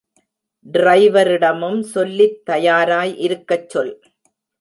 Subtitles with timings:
[0.65, 3.93] ட்ரைவரிடமும் சொல்லித் தயாராய் இருக்கச் சொல்.